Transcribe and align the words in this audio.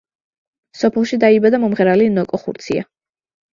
სოფელში 0.83 1.19
დაიბადა 1.25 1.61
მომღერალი 1.67 2.11
ნოკო 2.17 2.43
ხურცია. 2.47 2.91